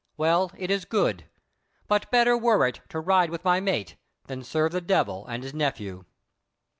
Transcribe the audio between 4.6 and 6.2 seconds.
the Devil and his Nephew."